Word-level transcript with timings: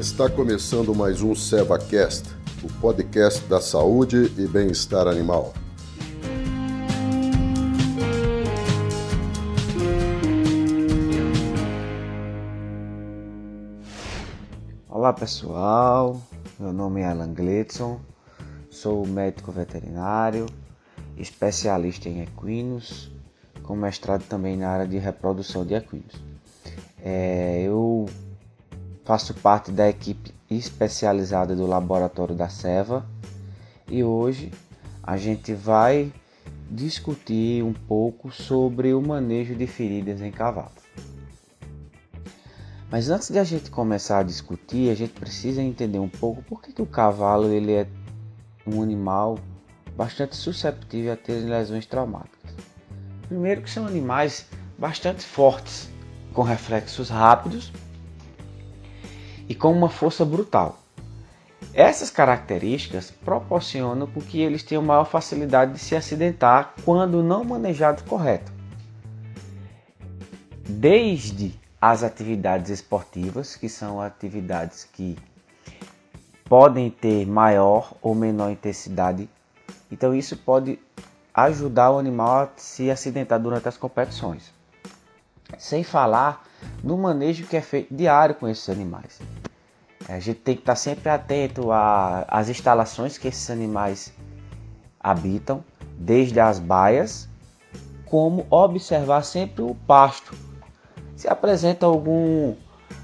Está 0.00 0.30
começando 0.30 0.94
mais 0.94 1.20
um 1.20 1.34
SevaCast, 1.34 2.34
o 2.64 2.80
podcast 2.80 3.44
da 3.44 3.60
saúde 3.60 4.32
e 4.38 4.46
bem-estar 4.46 5.06
animal. 5.06 5.52
Olá 14.88 15.12
pessoal, 15.12 16.18
meu 16.58 16.72
nome 16.72 17.02
é 17.02 17.04
Alan 17.04 17.34
Gledson, 17.34 18.00
sou 18.70 19.06
médico 19.06 19.52
veterinário, 19.52 20.46
especialista 21.18 22.08
em 22.08 22.22
equinos, 22.22 23.12
com 23.62 23.76
mestrado 23.76 24.22
também 24.26 24.56
na 24.56 24.70
área 24.70 24.88
de 24.88 24.96
reprodução 24.96 25.62
de 25.66 25.74
equinos. 25.74 26.14
É, 27.04 27.60
eu 27.66 28.06
faço 29.10 29.34
parte 29.34 29.72
da 29.72 29.88
equipe 29.88 30.32
especializada 30.48 31.56
do 31.56 31.66
laboratório 31.66 32.32
da 32.32 32.48
Seva 32.48 33.04
e 33.88 34.04
hoje 34.04 34.52
a 35.02 35.16
gente 35.16 35.52
vai 35.52 36.12
discutir 36.70 37.64
um 37.64 37.72
pouco 37.72 38.30
sobre 38.30 38.94
o 38.94 39.02
manejo 39.02 39.56
de 39.56 39.66
feridas 39.66 40.20
em 40.20 40.30
cavalos. 40.30 40.84
Mas 42.88 43.10
antes 43.10 43.30
de 43.30 43.40
a 43.40 43.42
gente 43.42 43.68
começar 43.68 44.20
a 44.20 44.22
discutir, 44.22 44.92
a 44.92 44.94
gente 44.94 45.14
precisa 45.14 45.60
entender 45.60 45.98
um 45.98 46.08
pouco 46.08 46.40
por 46.42 46.62
que, 46.62 46.72
que 46.72 46.80
o 46.80 46.86
cavalo 46.86 47.48
ele 47.48 47.72
é 47.72 47.88
um 48.64 48.80
animal 48.80 49.40
bastante 49.96 50.36
susceptível 50.36 51.14
a 51.14 51.16
ter 51.16 51.40
lesões 51.40 51.84
traumáticas. 51.84 52.54
Primeiro 53.26 53.62
que 53.62 53.70
são 53.70 53.88
animais 53.88 54.46
bastante 54.78 55.24
fortes, 55.24 55.90
com 56.32 56.42
reflexos 56.42 57.08
rápidos 57.08 57.72
e 59.50 59.54
com 59.54 59.72
uma 59.72 59.88
força 59.88 60.24
brutal. 60.24 60.78
Essas 61.74 62.08
características 62.08 63.10
proporcionam 63.10 64.06
que 64.06 64.40
eles 64.40 64.62
tenham 64.62 64.80
maior 64.80 65.04
facilidade 65.04 65.72
de 65.72 65.80
se 65.80 65.96
acidentar 65.96 66.72
quando 66.84 67.20
não 67.20 67.42
manejados 67.42 68.04
correto. 68.04 68.52
Desde 70.68 71.52
as 71.80 72.04
atividades 72.04 72.70
esportivas, 72.70 73.56
que 73.56 73.68
são 73.68 74.00
atividades 74.00 74.84
que 74.84 75.18
podem 76.44 76.88
ter 76.88 77.26
maior 77.26 77.92
ou 78.00 78.14
menor 78.14 78.52
intensidade. 78.52 79.28
Então 79.90 80.14
isso 80.14 80.36
pode 80.36 80.78
ajudar 81.34 81.90
o 81.90 81.98
animal 81.98 82.44
a 82.44 82.48
se 82.54 82.88
acidentar 82.88 83.40
durante 83.40 83.66
as 83.66 83.76
competições. 83.76 84.52
Sem 85.58 85.82
falar 85.82 86.44
no 86.84 86.96
manejo 86.96 87.46
que 87.46 87.56
é 87.56 87.60
feito 87.60 87.92
diário 87.92 88.36
com 88.36 88.46
esses 88.46 88.68
animais. 88.68 89.18
A 90.10 90.18
gente 90.18 90.40
tem 90.40 90.56
que 90.56 90.62
estar 90.62 90.74
sempre 90.74 91.08
atento 91.08 91.68
às 91.70 92.48
instalações 92.48 93.16
que 93.16 93.28
esses 93.28 93.48
animais 93.48 94.12
habitam, 94.98 95.64
desde 95.96 96.40
as 96.40 96.58
baias, 96.58 97.28
como 98.06 98.44
observar 98.50 99.22
sempre 99.22 99.62
o 99.62 99.74
pasto 99.86 100.36
se 101.14 101.28
apresenta 101.28 101.86
algum 101.86 102.56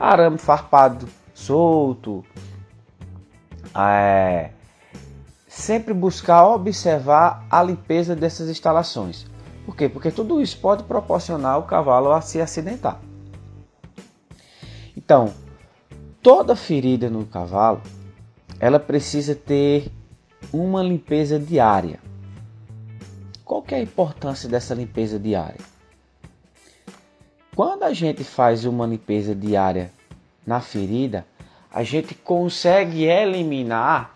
arame 0.00 0.38
farpado 0.38 1.08
solto, 1.32 2.24
é, 3.76 4.50
sempre 5.46 5.94
buscar 5.94 6.48
observar 6.48 7.46
a 7.48 7.62
limpeza 7.62 8.16
dessas 8.16 8.48
instalações. 8.48 9.24
Por 9.64 9.76
quê? 9.76 9.88
Porque 9.88 10.10
tudo 10.10 10.40
isso 10.42 10.58
pode 10.58 10.82
proporcionar 10.82 11.58
o 11.58 11.62
cavalo 11.62 12.10
a 12.10 12.20
se 12.20 12.40
acidentar. 12.40 12.98
Então, 14.96 15.32
toda 16.22 16.56
ferida 16.56 17.08
no 17.08 17.24
cavalo, 17.24 17.82
ela 18.60 18.78
precisa 18.78 19.34
ter 19.34 19.90
uma 20.52 20.82
limpeza 20.82 21.38
diária. 21.38 22.00
Qual 23.44 23.64
é 23.68 23.76
a 23.76 23.82
importância 23.82 24.48
dessa 24.48 24.74
limpeza 24.74 25.18
diária? 25.18 25.60
Quando 27.54 27.84
a 27.84 27.92
gente 27.92 28.22
faz 28.22 28.64
uma 28.64 28.86
limpeza 28.86 29.34
diária 29.34 29.90
na 30.46 30.60
ferida, 30.60 31.26
a 31.70 31.82
gente 31.82 32.14
consegue 32.14 33.04
eliminar 33.04 34.14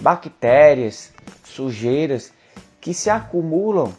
bactérias, 0.00 1.12
sujeiras 1.44 2.32
que 2.80 2.92
se 2.92 3.10
acumulam 3.10 3.92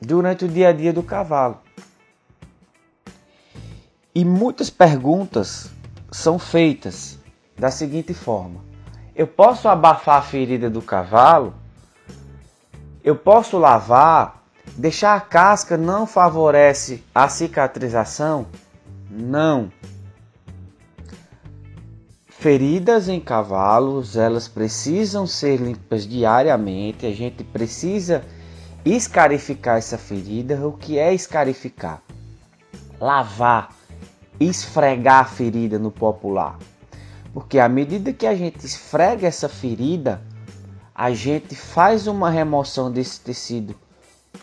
durante 0.00 0.44
o 0.44 0.48
dia 0.48 0.68
a 0.68 0.72
dia 0.72 0.92
do 0.92 1.02
cavalo. 1.02 1.58
E 4.14 4.24
muitas 4.24 4.68
perguntas 4.68 5.70
são 6.10 6.38
feitas 6.38 7.18
da 7.56 7.70
seguinte 7.70 8.14
forma: 8.14 8.60
eu 9.18 9.26
posso 9.26 9.68
abafar 9.68 10.18
a 10.18 10.22
ferida 10.22 10.70
do 10.70 10.80
cavalo? 10.80 11.52
Eu 13.02 13.16
posso 13.16 13.58
lavar? 13.58 14.44
Deixar 14.76 15.16
a 15.16 15.20
casca 15.20 15.76
não 15.76 16.06
favorece 16.06 17.02
a 17.12 17.28
cicatrização? 17.28 18.46
Não. 19.10 19.72
Feridas 22.28 23.08
em 23.08 23.18
cavalos, 23.18 24.16
elas 24.16 24.46
precisam 24.46 25.26
ser 25.26 25.56
limpas 25.56 26.06
diariamente. 26.06 27.04
A 27.04 27.12
gente 27.12 27.42
precisa 27.42 28.22
escarificar 28.84 29.78
essa 29.78 29.98
ferida. 29.98 30.64
O 30.64 30.72
que 30.72 30.96
é 30.96 31.12
escarificar? 31.12 32.00
Lavar, 33.00 33.70
esfregar 34.40 35.20
a 35.20 35.24
ferida 35.24 35.78
no 35.78 35.90
popular. 35.90 36.58
Porque 37.32 37.58
à 37.58 37.68
medida 37.68 38.12
que 38.12 38.26
a 38.26 38.34
gente 38.34 38.64
esfrega 38.64 39.26
essa 39.26 39.48
ferida, 39.48 40.22
a 40.94 41.12
gente 41.12 41.54
faz 41.54 42.06
uma 42.06 42.30
remoção 42.30 42.90
desse 42.90 43.20
tecido 43.20 43.74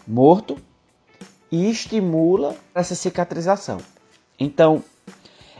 morto 0.08 0.58
e 1.52 1.70
estimula 1.70 2.56
essa 2.74 2.96
cicatrização. 2.96 3.80
Então, 4.40 4.84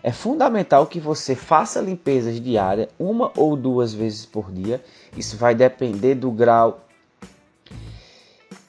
é 0.04 0.12
fundamental 0.12 0.86
que 0.86 1.00
você 1.00 1.36
faça 1.36 1.82
limpezas 1.82 2.40
diárias, 2.40 2.90
uma 3.00 3.32
ou 3.36 3.58
duas 3.58 3.94
vezes 3.94 4.26
por 4.26 4.52
dia. 4.52 4.84
Isso 5.18 5.36
vai 5.36 5.56
depender 5.56 6.16
do 6.16 6.30
grau 6.32 6.85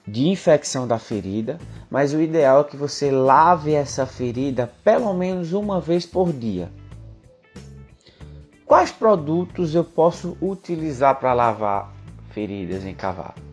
de 0.07 0.29
infecção 0.29 0.87
da 0.87 0.99
ferida, 0.99 1.59
mas 1.91 2.15
o 2.15 2.21
ideal 2.21 2.61
é 2.61 2.65
que 2.65 2.77
você 2.77 3.11
lave 3.11 3.73
essa 3.73 4.07
ferida 4.07 4.71
pelo 4.85 5.13
menos 5.15 5.53
uma 5.53 5.81
vez 5.81 6.07
por 6.07 6.33
dia. 6.33 6.71
Quais 8.65 8.91
produtos 8.91 9.75
eu 9.75 9.85
posso 9.85 10.37
utilizar 10.41 11.19
para 11.19 11.33
lavar 11.33 11.93
feridas 12.31 12.85
em 12.85 12.95
cavalo? 12.95 13.47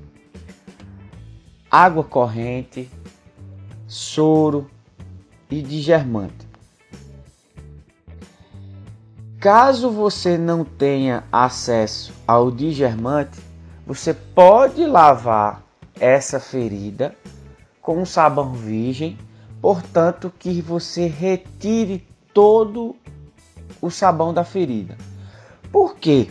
água 1.73 2.03
corrente, 2.03 2.87
soro 3.87 4.69
e 5.49 5.59
digermante. 5.59 6.47
Caso 9.39 9.89
você 9.89 10.37
não 10.37 10.63
tenha 10.63 11.23
acesso 11.31 12.13
ao 12.27 12.51
digermante, 12.51 13.39
você 13.87 14.13
pode 14.13 14.85
lavar 14.85 15.62
essa 15.99 16.39
ferida 16.39 17.15
com 17.81 18.01
um 18.01 18.05
sabão 18.05 18.53
virgem, 18.53 19.17
portanto 19.61 20.31
que 20.39 20.61
você 20.61 21.07
retire 21.07 22.07
todo 22.33 22.95
o 23.81 23.89
sabão 23.89 24.33
da 24.33 24.43
ferida. 24.43 24.97
Por 25.71 25.95
quê? 25.95 26.29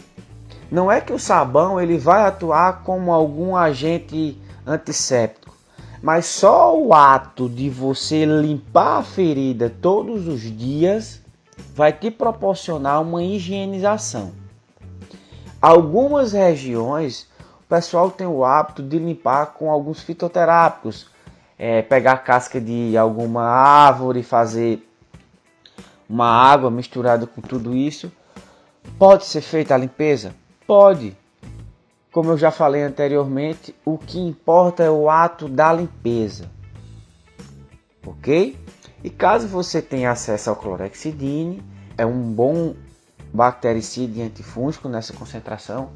Não 0.70 0.90
é 0.90 1.00
que 1.00 1.12
o 1.12 1.18
sabão 1.18 1.80
ele 1.80 1.98
vai 1.98 2.22
atuar 2.22 2.82
como 2.82 3.12
algum 3.12 3.54
agente 3.54 4.40
antisséptico. 4.66 5.54
Mas 6.02 6.26
só 6.26 6.76
o 6.76 6.94
ato 6.94 7.48
de 7.48 7.68
você 7.70 8.24
limpar 8.24 8.98
a 8.98 9.02
ferida 9.02 9.70
todos 9.70 10.26
os 10.26 10.40
dias 10.40 11.20
vai 11.74 11.92
te 11.92 12.10
proporcionar 12.10 13.02
uma 13.02 13.22
higienização. 13.22 14.32
Algumas 15.60 16.32
regiões 16.32 17.28
pessoal 17.72 18.10
tem 18.10 18.26
o 18.26 18.44
hábito 18.44 18.82
de 18.82 18.98
limpar 18.98 19.54
com 19.54 19.70
alguns 19.70 20.02
fitoterápicos, 20.02 21.06
é, 21.58 21.80
pegar 21.80 22.12
a 22.12 22.18
casca 22.18 22.60
de 22.60 22.98
alguma 22.98 23.44
árvore, 23.44 24.22
fazer 24.22 24.86
uma 26.06 26.26
água 26.26 26.70
misturada 26.70 27.26
com 27.26 27.40
tudo 27.40 27.74
isso. 27.74 28.12
Pode 28.98 29.24
ser 29.24 29.40
feita 29.40 29.74
a 29.74 29.78
limpeza? 29.78 30.34
Pode, 30.66 31.16
como 32.12 32.32
eu 32.32 32.36
já 32.36 32.50
falei 32.50 32.82
anteriormente, 32.82 33.74
o 33.86 33.96
que 33.96 34.20
importa 34.20 34.82
é 34.82 34.90
o 34.90 35.08
ato 35.08 35.48
da 35.48 35.72
limpeza. 35.72 36.50
Ok? 38.06 38.54
E 39.02 39.08
caso 39.08 39.48
você 39.48 39.80
tenha 39.80 40.10
acesso 40.10 40.50
ao 40.50 40.56
clorexidine, 40.56 41.64
é 41.96 42.04
um 42.04 42.20
bom 42.34 42.74
bactericida 43.32 44.18
e 44.18 44.22
antifúngico 44.22 44.90
nessa 44.90 45.14
concentração 45.14 45.88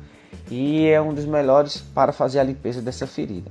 e 0.51 0.87
é 0.87 1.01
um 1.01 1.13
dos 1.13 1.25
melhores 1.25 1.79
para 1.79 2.13
fazer 2.13 2.39
a 2.39 2.45
limpeza 2.45 2.81
dessa 2.81 3.07
ferida. 3.07 3.51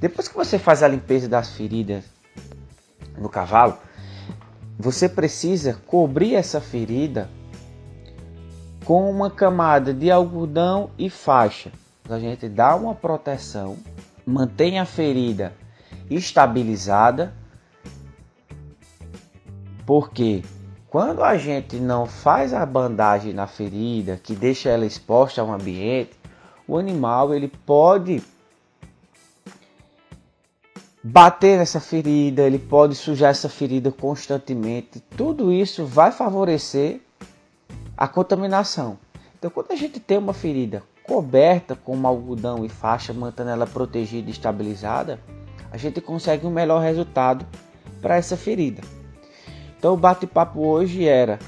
Depois 0.00 0.28
que 0.28 0.34
você 0.34 0.58
faz 0.58 0.82
a 0.82 0.88
limpeza 0.88 1.28
das 1.28 1.52
feridas 1.52 2.04
no 3.16 3.28
cavalo, 3.28 3.76
você 4.78 5.08
precisa 5.08 5.78
cobrir 5.86 6.34
essa 6.34 6.60
ferida 6.60 7.28
com 8.84 9.08
uma 9.08 9.30
camada 9.30 9.94
de 9.94 10.10
algodão 10.10 10.90
e 10.98 11.08
faixa. 11.08 11.70
A 12.08 12.18
gente 12.18 12.48
dá 12.48 12.74
uma 12.74 12.94
proteção, 12.94 13.76
mantém 14.26 14.80
a 14.80 14.84
ferida 14.84 15.52
estabilizada, 16.10 17.32
porque 19.86 20.42
quando 20.92 21.24
a 21.24 21.38
gente 21.38 21.76
não 21.76 22.04
faz 22.04 22.52
a 22.52 22.66
bandagem 22.66 23.32
na 23.32 23.46
ferida, 23.46 24.20
que 24.22 24.34
deixa 24.34 24.68
ela 24.68 24.84
exposta 24.84 25.40
ao 25.40 25.50
ambiente, 25.50 26.10
o 26.68 26.76
animal 26.76 27.32
ele 27.32 27.48
pode 27.48 28.22
bater 31.02 31.56
nessa 31.56 31.80
ferida, 31.80 32.42
ele 32.42 32.58
pode 32.58 32.94
sujar 32.94 33.30
essa 33.30 33.48
ferida 33.48 33.90
constantemente. 33.90 35.00
Tudo 35.16 35.50
isso 35.50 35.86
vai 35.86 36.12
favorecer 36.12 37.00
a 37.96 38.06
contaminação. 38.06 38.98
Então, 39.38 39.50
quando 39.50 39.72
a 39.72 39.76
gente 39.76 39.98
tem 39.98 40.18
uma 40.18 40.34
ferida 40.34 40.82
coberta 41.04 41.74
com 41.74 42.06
algodão 42.06 42.66
e 42.66 42.68
faixa, 42.68 43.14
mantendo 43.14 43.48
ela 43.48 43.66
protegida 43.66 44.28
e 44.28 44.32
estabilizada, 44.32 45.18
a 45.70 45.78
gente 45.78 46.02
consegue 46.02 46.46
um 46.46 46.50
melhor 46.50 46.82
resultado 46.82 47.46
para 48.02 48.16
essa 48.16 48.36
ferida. 48.36 48.82
Então 49.82 49.94
o 49.94 49.96
bate-papo 49.96 50.64
hoje 50.64 51.08
era 51.08 51.40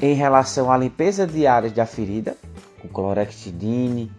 em 0.00 0.14
relação 0.14 0.72
à 0.72 0.78
limpeza 0.78 1.26
diária 1.26 1.68
da 1.68 1.84
ferida, 1.84 2.34
com 2.80 2.88
clorexidine, 2.88 4.10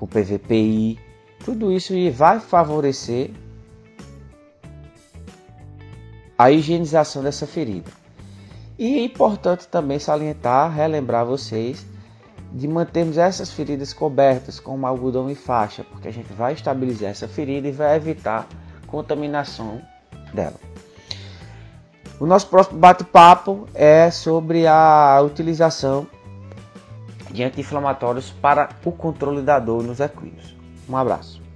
com 0.00 0.06
PVPI, 0.06 0.98
tudo 1.44 1.70
isso 1.70 1.92
vai 2.10 2.40
favorecer 2.40 3.30
a 6.38 6.50
higienização 6.50 7.22
dessa 7.22 7.46
ferida. 7.46 7.90
E 8.78 9.00
é 9.00 9.04
importante 9.04 9.68
também 9.68 9.98
salientar, 9.98 10.74
relembrar 10.74 11.26
vocês 11.26 11.84
de 12.54 12.66
mantermos 12.66 13.18
essas 13.18 13.52
feridas 13.52 13.92
cobertas 13.92 14.58
com 14.58 14.86
algodão 14.86 15.30
e 15.30 15.34
faixa, 15.34 15.84
porque 15.84 16.08
a 16.08 16.12
gente 16.12 16.32
vai 16.32 16.54
estabilizar 16.54 17.10
essa 17.10 17.28
ferida 17.28 17.68
e 17.68 17.72
vai 17.72 17.96
evitar 17.96 18.48
contaminação 18.86 19.82
dela. 20.32 20.56
O 22.20 22.26
nosso 22.26 22.48
próximo 22.48 22.78
bate-papo 22.78 23.68
é 23.72 24.10
sobre 24.10 24.66
a 24.66 25.20
utilização 25.24 26.06
de 27.30 27.44
anti-inflamatórios 27.44 28.30
para 28.30 28.70
o 28.84 28.90
controle 28.90 29.40
da 29.42 29.58
dor 29.58 29.84
nos 29.84 30.00
equinos. 30.00 30.56
Um 30.88 30.96
abraço. 30.96 31.47